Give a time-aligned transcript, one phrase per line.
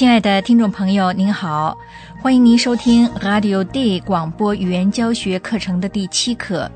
[0.00, 1.76] 亲爱的听众朋友，您好，
[2.22, 6.72] 欢迎您收听 Radio D 广播语言教学课程的第七课。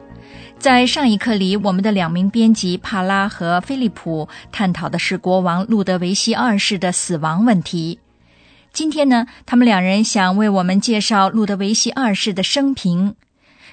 [0.58, 7.98] 在上一课里，我们的两名编辑帕拉和菲利普探讨的是国王路德维希二世的死亡问题。
[8.74, 13.14] 今天呢，他们两人想为我们介绍路德维希二世的生平，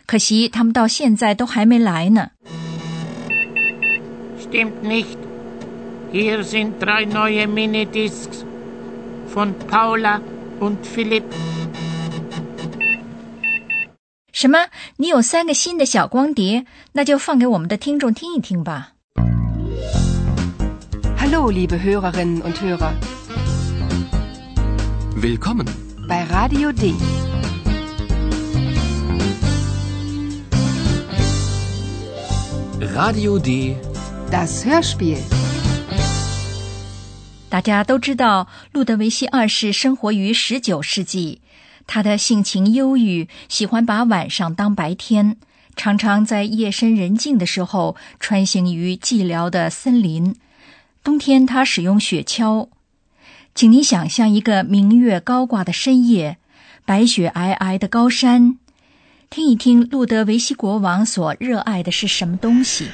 [0.05, 2.29] 可惜他们到现在都还没来呢。
[4.39, 5.17] Stimmt nicht.
[6.13, 8.45] Hier sind drei neue Minidiscs
[9.30, 10.20] von Paula
[10.60, 11.24] und Philipp.
[14.32, 14.68] 什么？
[14.98, 16.66] 你有三个新的小光碟？
[16.92, 18.92] 那就放给我们的听众听一听吧。
[21.18, 22.92] Hallo, liebe Hörerinnen und Hörer.
[25.16, 25.66] Willkommen.
[26.06, 26.94] Bei Radio D.
[32.94, 33.76] Radio D.
[34.30, 35.18] Das Hörspiel.
[37.51, 41.41] 大家都知道，路德维希二世生活于十九世纪。
[41.85, 45.35] 他的性情忧郁，喜欢把晚上当白天，
[45.75, 50.37] 常常在夜深人静的时候穿行于寂寥的森林。
[51.03, 52.69] 冬天，他使用雪橇。
[53.53, 56.37] 请你想象一个明月高挂的深夜，
[56.85, 58.57] 白雪皑皑的高山，
[59.29, 62.87] 听一听路德维希国王所热爱的是什么东西。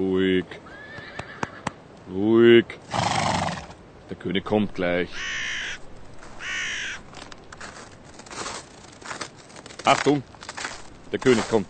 [0.00, 0.46] Ruhig.
[2.10, 2.64] Ruhig.
[4.08, 5.10] Der König kommt gleich.
[9.84, 10.22] Achtung,
[11.12, 11.68] der König kommt.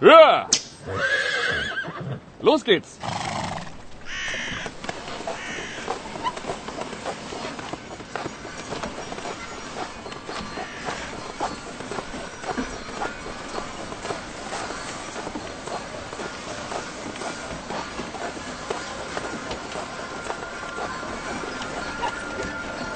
[0.00, 0.48] Höher!
[2.40, 2.98] Los geht's!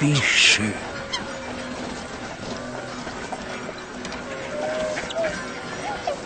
[0.00, 0.74] wie schön.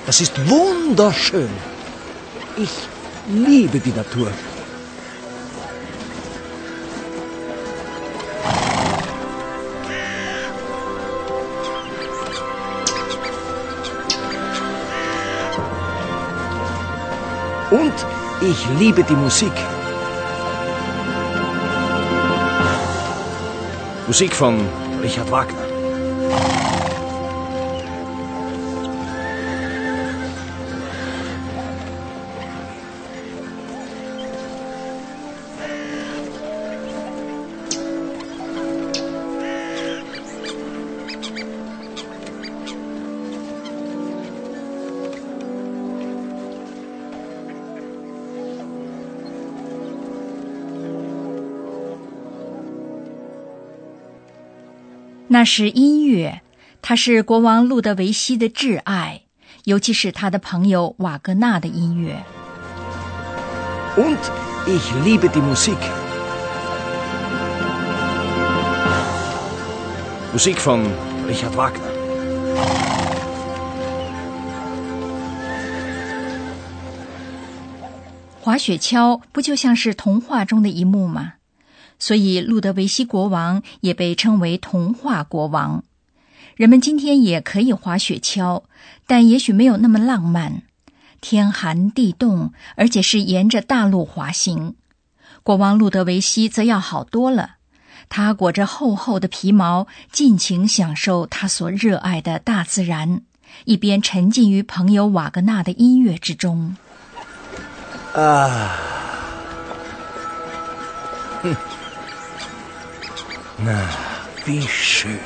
[0.06, 1.50] Das ist wunderschön.
[2.56, 2.71] Ich
[3.28, 4.32] liebe die Natur.
[17.71, 17.93] Und
[18.41, 19.53] ich liebe die Musik.
[24.06, 24.59] Musik von
[25.03, 25.65] Richard Wagner.
[55.31, 56.41] “那是音乐，
[56.81, 59.25] 它是国王路德维希的挚爱，
[59.65, 62.25] 尤其是他的朋友瓦格纳的音乐。
[63.97, 64.17] Und
[64.67, 65.77] ich liebe die Musik.
[70.33, 70.87] Musik von
[71.28, 71.99] Richard Wagner.
[78.41, 81.35] 滑雪橇不就像是童话中的一幕吗？
[81.99, 85.85] 所以路德维希国王也被称为童话国王。
[86.56, 88.62] 人们今天也可以滑雪橇，
[89.06, 90.62] 但也许没有那么浪漫。
[91.21, 94.75] 天寒地冻，而且是沿着大路滑行。
[95.43, 97.56] 国王路德维希则要好多了，
[98.09, 103.23] 他裹着厚厚的皮毛，尽情享受他所热爱的大自然，
[103.65, 106.77] 一边沉浸于朋友瓦格纳的音乐之中。
[108.15, 108.77] 啊，
[111.43, 111.56] 哼
[113.60, 113.88] Na,
[114.44, 115.19] wie schön.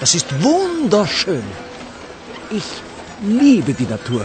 [0.00, 1.42] Das ist wunderschön.
[2.50, 2.64] Ich
[3.20, 4.24] liebe die Natur.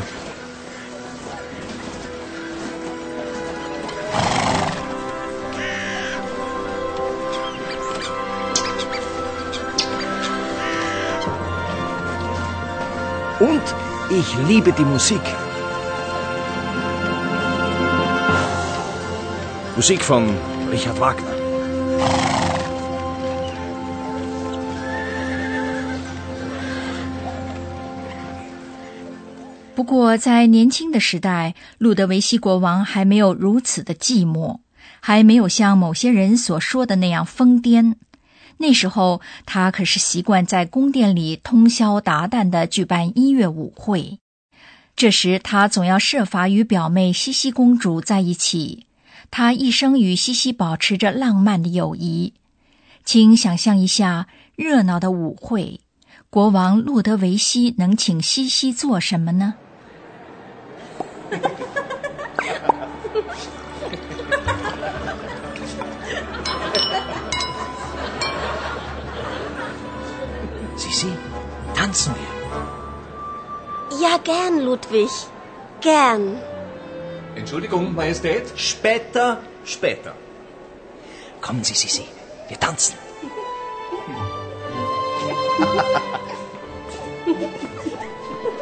[13.42, 13.62] Und
[14.10, 15.45] ich liebe die Musik.
[19.76, 20.24] Musik von
[20.72, 21.36] Richard Wagner.
[29.76, 34.60] 不过，在年轻的时代，路德维希国王还没有如此的寂寞，
[35.02, 37.96] 还没有像某些人所说的那样疯癫。
[38.60, 44.20] 那时候，他可是习惯在宫殿里通宵达旦的举办音乐舞会。
[44.96, 48.86] 这时，他总要设法与表妹西西公主在一起。
[49.32, 52.34] 他一生与西西保持着浪漫的友谊。
[53.04, 55.80] 请想象一下热闹的舞会，
[56.30, 59.56] 国王路德维希能请西西做什么呢
[70.78, 71.10] ？Sisi,
[71.76, 72.36] tanzen wir.
[74.00, 75.10] Ja, gern, Ludwig.
[75.82, 76.55] Gern.
[77.36, 78.54] Entschuldigung, Majestät.
[78.56, 80.14] Später, später.
[81.42, 82.06] Kommen Sie, Sisi,
[82.48, 82.96] wir tanzen.“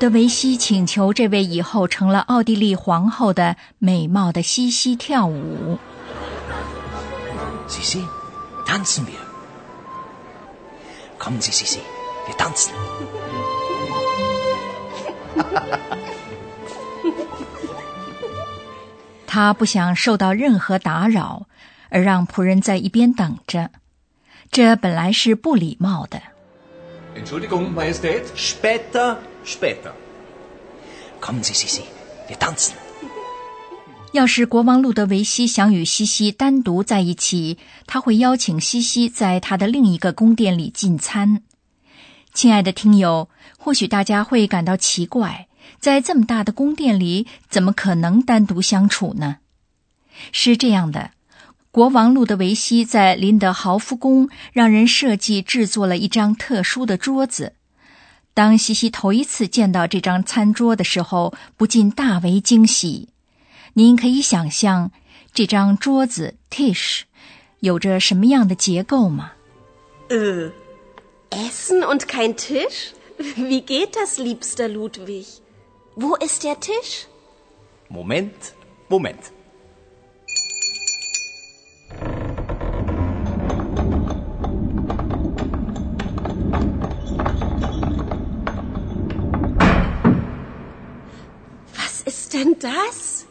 [0.00, 5.78] 德维希请求这位以后成了奥地利皇后的美貌的西西跳舞。
[7.68, 8.02] Sisi,
[8.66, 9.20] tanzen wir.
[11.18, 11.80] Kommen Sie, Sisi,
[12.26, 12.72] wir tanzen.
[19.26, 21.46] 他不想受到任何打扰，
[21.90, 23.70] 而让仆人在一边等着。
[24.50, 26.22] 这本来是不礼貌的。
[27.14, 28.22] Entschuldigung, Majestät.
[28.34, 29.18] Später,
[29.56, 29.92] später.
[31.20, 31.82] Kommen Sie, Sisi,
[32.28, 32.74] wir tanzen.
[34.12, 41.42] 要是国王路德维希想与西西单独在一起，他会邀请西西在他的另一个宫殿里进餐。
[42.34, 45.46] 亲爱的听友，或许大家会感到奇怪，
[45.78, 49.36] 在这么大的宫殿里，怎么可能单独相处呢？
[50.32, 51.12] 是这样的，
[51.70, 57.54] 国王路德维希在林德豪夫宫让人设计制作了一张特殊的桌子。
[58.40, 63.10] 当西西头一次见到这张餐桌的时候，不禁大为惊喜。
[63.74, 64.92] 您可以想象
[65.34, 67.02] 这张桌子 （tisch）
[67.58, 69.32] 有着什么样的结构吗
[70.08, 70.52] ？Äh,
[71.28, 72.94] Essen und kein Tisch?
[73.18, 75.26] Wie geht das, liebster Ludwig?
[75.94, 77.04] Wo ist der Tisch?
[77.90, 78.54] Moment,
[78.88, 79.20] Moment.
[92.40, 93.26] Denn das?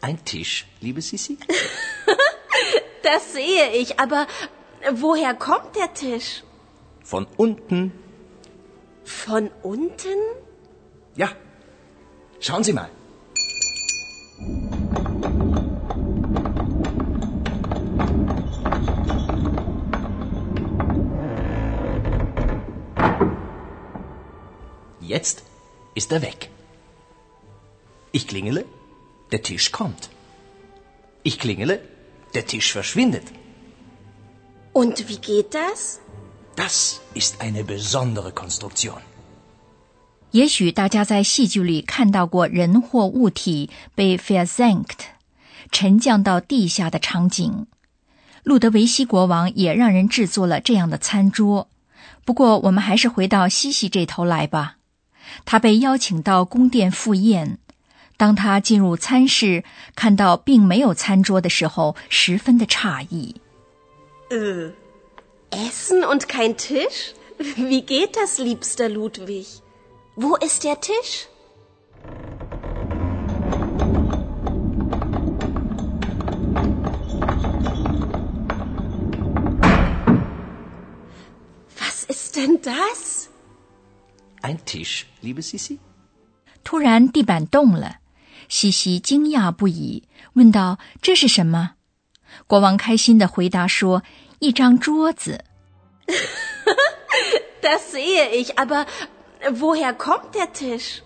[0.00, 1.38] Ein Tisch, liebe Sisi?
[3.02, 4.28] Das sehe ich, aber
[4.92, 6.44] woher kommt der Tisch?
[7.02, 7.92] Von unten.
[9.04, 10.20] Von unten?
[11.16, 11.28] Ja.
[12.38, 12.88] Schauen Sie mal.
[25.00, 25.42] Jetzt
[25.94, 26.51] ist er weg.
[28.12, 28.66] Ich klingele,
[29.30, 30.10] der Tisch kommt.
[31.22, 31.80] Ich klingele,
[32.34, 33.24] der Tisch verschwindet.
[34.72, 35.98] Und wie geht das?
[36.56, 39.00] Das ist eine besondere Konstruktion.
[40.30, 45.00] 也许大家在戏剧里看到过人或物体被 versenkt
[45.70, 47.66] 沉降到地下的场景。
[48.42, 51.68] 路德维希国王也让人制作了这样的餐桌。
[52.24, 54.76] 不过，我们还是回到西西这头来吧。
[55.44, 57.58] 他被邀请到宫殿赴宴。
[58.22, 59.64] 当他进入餐室，
[59.96, 63.34] 看到并没有餐桌的时候，十分的诧异。
[64.30, 64.70] Äh,
[65.50, 67.14] Essen und kein Tisch?
[67.56, 69.60] Wie geht das, liebster Ludwig?
[70.14, 71.26] Wo ist der Tisch?
[81.76, 83.30] Was ist denn das?
[84.42, 85.80] Ein Tisch, liebe Sisi?
[86.62, 88.01] 突然，地板动了。
[88.48, 91.74] 西西惊讶不已，问道：“这是什么？”
[92.46, 94.02] 国王开心的回答说
[94.40, 95.44] ：“一张桌子。
[97.62, 98.86] Das sehe ich, aber
[99.42, 100.98] woher kommt der Tisch?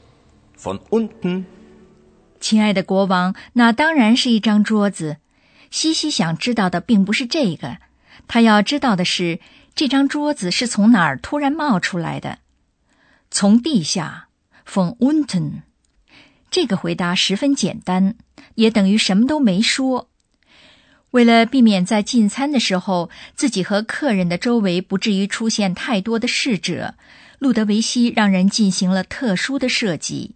[0.59, 1.45] Von unten.
[2.41, 5.19] ”亲爱的国王，那当然是一张桌子。
[5.71, 7.79] 西西想知道的并不是这个，
[8.29, 9.41] 他要知道的是
[9.75, 12.39] 这张桌子是从哪儿突然冒出来的？
[13.31, 14.29] 从地下
[14.67, 15.63] ，von unten。
[16.57, 18.15] 这个回答十分简单，
[18.55, 20.09] 也等于什么都没说。
[21.11, 26.95] 为了避免在进餐的时候自己和客人的周围不至于出现太多的侍者，
[27.39, 30.35] 路德维希让人进行了特殊的设计。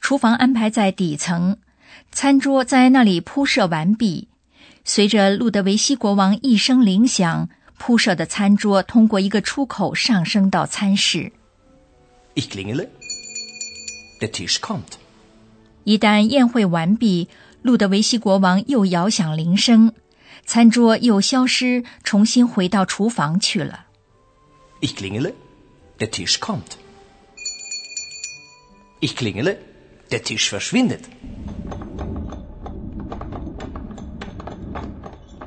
[0.00, 1.56] 厨房安排在底层，
[2.12, 4.28] 餐桌在那里铺设完毕。
[4.84, 11.32] 随着路德维希国王一声铃响，铺设的餐桌通过一个出口上升到餐室。
[12.36, 12.86] Ich klingele.
[14.20, 14.99] Der Tisch kommt.
[15.90, 17.28] 一旦宴会完毕，
[17.62, 19.92] 路德维希国王又摇响铃声，
[20.46, 23.86] 餐桌又消失，重新回到厨房去了。
[24.80, 25.32] Ich klingele.
[25.98, 26.78] Der Tisch kommt.
[29.00, 29.56] Ich klingele.
[30.10, 31.00] Der Tisch verschwindet.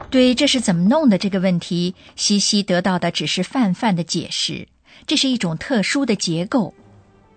[0.10, 4.68] 对这是怎么弄的这个问题，西西得到的只是泛泛的解释。
[5.08, 6.74] 这是一种特殊的结构。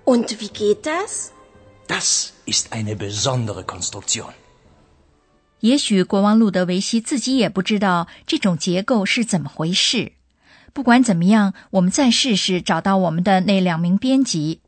[0.04, 1.28] Und wie geht das?
[1.88, 4.32] Das ist eine besondere Konstruktion.
[5.60, 10.12] 也许国王路德维希自己也不知道这种结构是怎么回事。
[10.72, 14.60] 不管怎么样，我们再试试找到我们的那两名编辑。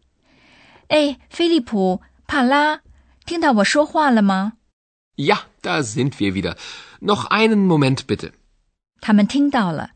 [0.88, 2.80] 哎，菲利普、帕拉，
[3.26, 4.54] 听到我说话了吗
[5.16, 6.56] ？Ja, da sind wir wieder.
[7.00, 8.32] Noch einen Moment bitte.
[9.00, 9.90] 他们听到了，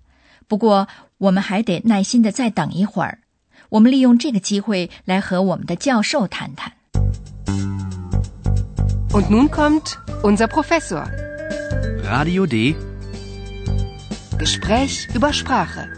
[0.46, 0.86] 不过
[1.18, 3.20] 我们还得耐心的再等一会儿。
[3.70, 6.74] 我们利用这个机会来和我们的教授谈谈。
[9.11, 11.05] Und nun kommt unser Professor.
[12.03, 12.75] Radio D.
[14.37, 15.89] Gespräch über Sprache.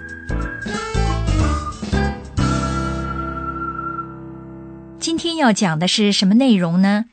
[5.00, 7.06] 今天要讲的是什么内容呢？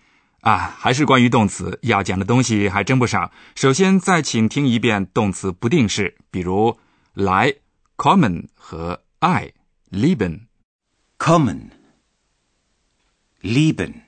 [0.42, 3.32] 啊，还是关于动词，要讲的东西还真不少。
[3.56, 6.78] 首先，再请听一遍动词不定式，比如
[7.14, 7.54] 来
[7.96, 9.52] （kommen） 和爱
[9.90, 10.42] （lieben）。
[11.18, 11.70] Kommen.
[13.42, 14.00] Lieben.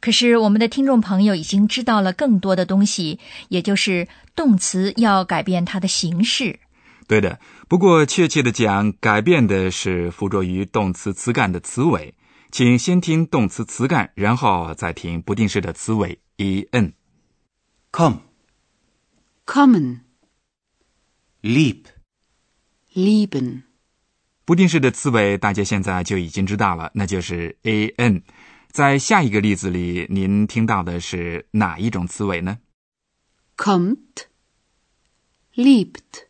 [0.00, 6.60] 可是我们的听众朋友已经知道了更多的东西，也就是动词要改变它的形式。
[7.08, 12.14] 对的，不过确切的讲，改变的是附着于动词词干的词尾。
[12.50, 16.92] 请先听动词词干，然后再听不定式的词尾 en。
[17.92, 18.20] Come,
[19.44, 20.00] Kommen.
[21.42, 21.84] Lieb.
[22.94, 23.62] Lieben.
[24.44, 28.22] 不定式的词尾，大家现在就已经知道了，那就是 an。
[28.70, 32.58] 在下一个例子里，您听到的是哪一种词尾呢
[33.56, 34.26] ？Kommt.
[35.54, 36.26] Liebt.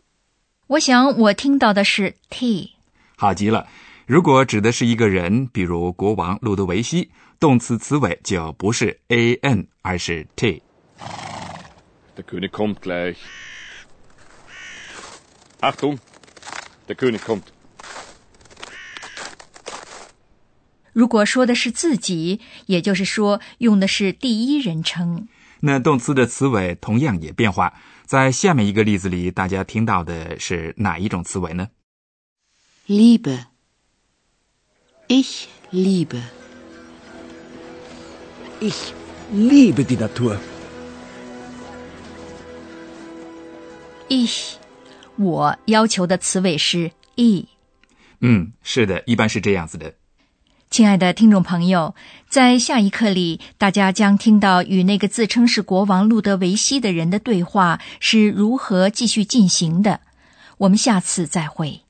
[0.69, 2.73] 我想我听到的是 t。
[3.17, 3.67] 好极了！
[4.07, 10.63] 如果指的是一个人，比如国王路德维希，动词词尾就不是 an，而是 t。
[12.17, 13.17] Der König kommt gleich.
[15.61, 15.99] Achtung!
[16.87, 17.43] Der König kommt.
[20.97, 25.29] 如果说的是自己，也就是说用的是第一人称。
[25.61, 27.75] 那动词的词尾同样也变化。
[28.07, 31.69] 在下面一个例子里，大家听到的是哪一种词尾呢
[32.89, 33.45] ？Liebe.
[35.09, 36.23] Ich liebe.
[38.61, 38.95] Ich
[39.31, 40.39] liebe die Natur.
[44.09, 44.55] ich，
[45.17, 47.49] 我要求的词尾是 e。
[48.21, 49.93] 嗯，是的，一般是这样子的。
[50.77, 51.95] 亲爱的听众朋友，
[52.29, 60.01] 在下一课里，大家将听到与那个自称是国王路德维希的人的对话是如何继续进行的。
[60.59, 61.81] 我们下次再会。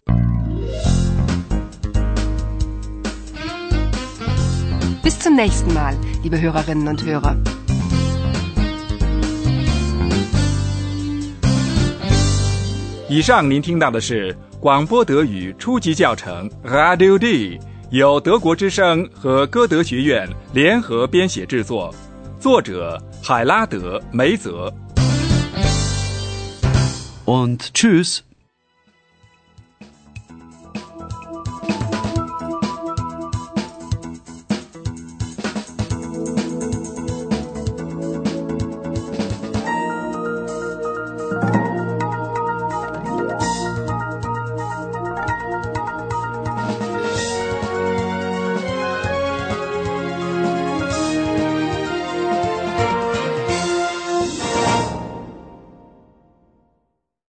[5.02, 7.34] Bis zum nächsten Mal, liebe Hörerinnen und Hörer.
[13.08, 17.58] 以上您听到的是广播德语初级教程 Radio D，
[17.90, 21.94] 由德国之声和歌德学院联合编写制作，
[22.40, 24.72] 作者海拉德·梅泽。
[27.24, 28.25] Und tschüss.